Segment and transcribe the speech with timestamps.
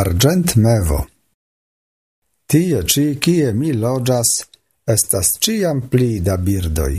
[0.00, 1.00] argent mevo.
[2.50, 4.30] Tie ci, kie mi loĝas,
[4.94, 6.96] estas ciam pli da birdoi.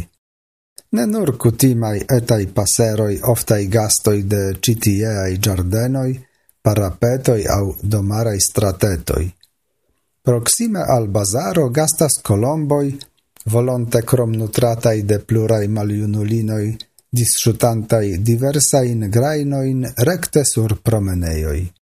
[0.96, 6.14] Ne nur kutimai etai paseroi oftai gastoi de citieai giardenoi,
[6.62, 9.26] parapetoi au domarei stratetoi.
[10.22, 12.98] Proxime al bazaro gastas colomboi,
[13.46, 16.78] volonte crom nutratai de plurai maliunulinoi,
[17.10, 21.81] disciutantai diversain grainoin recte sur promeneioi.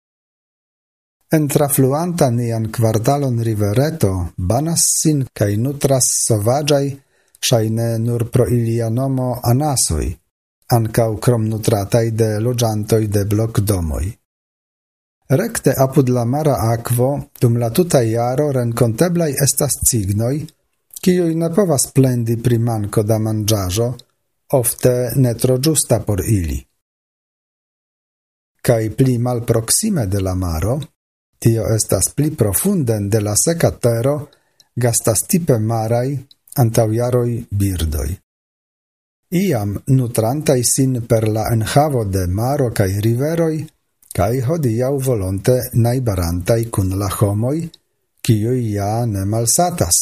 [1.35, 6.93] Entrafluanta nian kvardalon rivereto banas sin cae nutras sovagiai,
[7.47, 10.13] shaine nur pro ilia nomo anasui,
[10.77, 14.13] ancau crom nutratai de logiantoi de bloc domoi.
[15.41, 17.11] Recte apud la mara aquo,
[17.41, 20.47] dum la tuta iaro renkonteblaj estas cignoi,
[21.03, 23.91] cioi ne povas plendi primanco da mangiajo,
[24.53, 26.63] ofte netro giusta por ili.
[28.65, 30.79] Cai pli malproksime de la maro,
[31.39, 34.15] Tio estas pli profunden de la seca tero
[34.77, 36.09] gastas tipe maraj
[36.63, 38.11] antaŭjaroj birdoi.
[39.35, 43.65] Iam nutrantai sin per la enhavo de maro cae riveroi,
[44.15, 47.65] cae hodiau volonte naibarantai kun la homoi,
[48.25, 49.99] cioi ja ne malsatas.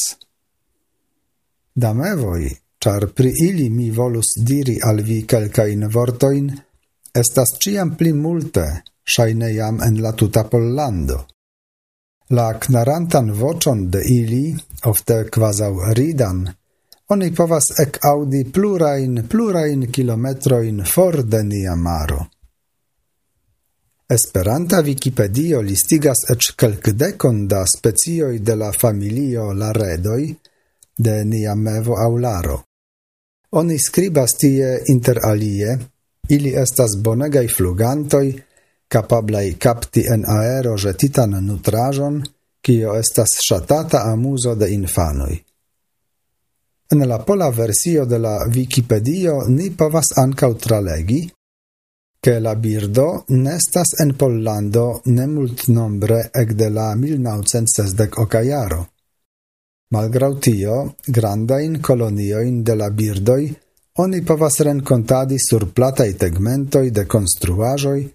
[1.75, 6.53] Damevoi, char pri ili mi volus diri al vi calcain vortoin,
[7.15, 8.67] estas ciam pli multe–
[9.05, 11.27] shaine jam en la tuta Pollando.
[12.31, 16.47] La knarantan vocion de ili, ofte quasau ridan,
[17.09, 22.27] oni povas ec audi plurain, plurain kilometroin for de nia maro.
[24.09, 30.35] Esperanta Wikipedio listigas ec kelkdekon da specioj de la familio laredoj
[30.99, 32.63] de nia mevo aularo.
[33.61, 35.79] Oni skribas tie inter alie,
[36.29, 38.27] ili estas bonegaj flugantoj,
[38.93, 42.21] capablai capti en aero jetitan nutrajon,
[42.61, 45.37] kio estas shatata amuso de infanoi.
[46.93, 51.23] En la pola versio de la Wikipedio ni povas ancau tralegi,
[52.21, 58.87] che la birdo nestas en Pollando nemult nombre ec de la 1960 ocaiaro.
[59.91, 63.51] Malgrau tio, grandain colonioin de la birdoi
[64.05, 68.13] oni povas rencontadi sur platai tegmentoi de construajoi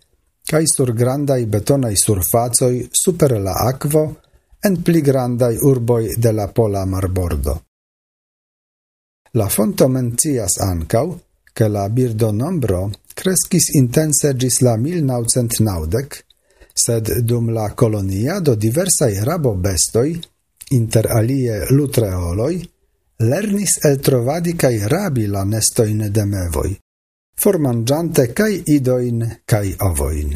[0.47, 4.03] cae sur grandai betonai surfacoi super la aquo
[4.63, 7.63] en pli grandai urboi de la pola marbordo.
[9.31, 11.19] La fonto mencias ancau
[11.51, 16.23] che la birdo nombro crescis intense gis la 1990,
[16.73, 20.17] sed dum la colonia do diversai rabo bestoi,
[20.69, 22.57] inter alie lutreoloi,
[23.17, 26.86] lernis el trovadi cae rabi la nestoin de mevoi
[27.39, 30.33] formangiante cae idoin cae ovoin.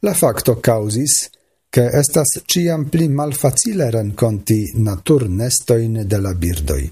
[0.00, 1.28] La facto causis
[1.68, 6.90] che estas ciam pli malfacile renconti natur nestoin de la birdoi.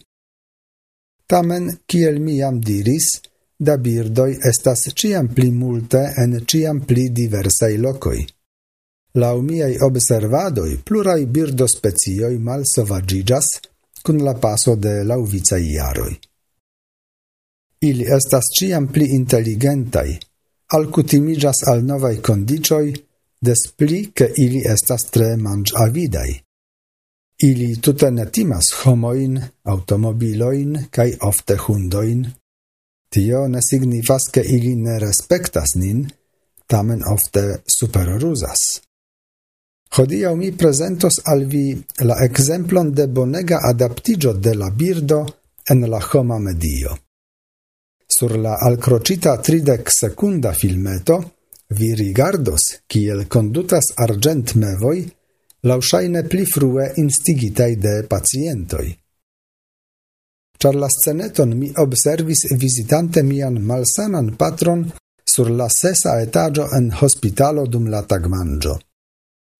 [1.26, 3.06] Tamen, kiel mi jam diris,
[3.56, 8.26] da birdoi estas ciam pli multe en ciam pli diversai locoi.
[9.16, 11.66] Lau miei observadoi, plurai birdo
[12.38, 13.46] mal sovagigas,
[14.02, 16.18] cun la paso de lauvicei iaroi.
[17.84, 20.14] Ili estas ciam pli intelligentai,
[20.72, 22.94] alcutimigas al novai condicioi,
[23.44, 26.30] des pli che ili estas tre manĝavidaj.
[27.48, 32.24] Ili tute ne timas homoin, automobiloin, cae ofte hundoin.
[33.12, 36.06] Tio ne signifas, che ili ne respektas nin,
[36.66, 38.60] tamen ofte superoruzas.
[39.94, 41.66] Hodiau mi prezentos al vi
[42.00, 45.26] la exemplon de bonega adaptigio de la birdo
[45.70, 47.03] en la homa medio
[48.24, 51.16] sur la alcrocita tridec secunda filmeto,
[51.76, 55.04] vi rigardos kiel condutas argent mevoi
[55.68, 58.88] lausaine pli frue instigitai de pacientoi.
[60.56, 64.86] Char la sceneton mi observis visitante mian malsanan patron
[65.22, 68.78] sur la sesa etagio en hospitalo dum la tagmangio.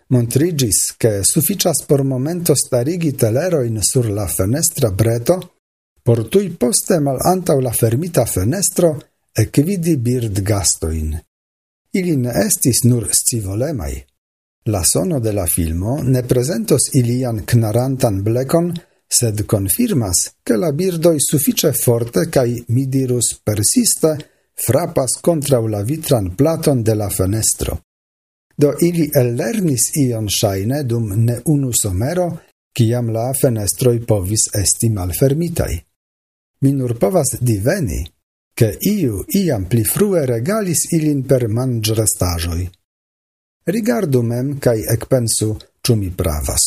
[0.08, 5.36] Montrigis che sufficias por momento starigi teleroin sur la fenestra breto
[6.04, 8.91] por tui poste mal antau la fermita fenestro
[9.33, 11.15] ecvidi bird gastoin.
[11.97, 13.95] Ili ne estis nur scivolemai.
[14.66, 18.72] La sono de la filmo ne presentos ilian knarantan blekon,
[19.09, 24.12] sed confirmas che la birdoi suffice forte cae, mi dirus persiste,
[24.54, 27.80] frappas contra la vitran platon de la fenestro.
[28.56, 32.28] Do ili ellernis ion shaine dum ne unu somero,
[32.77, 35.74] ciam la fenestroi povis esti malfermitai
[36.65, 38.01] mi nur povas diveni,
[38.57, 42.63] che iu iam pli frue regalis ilin per manĝrestaĵoj.
[43.69, 45.51] Rigardu mem cae ekpensu,
[45.84, 46.65] ĉu mi pravas.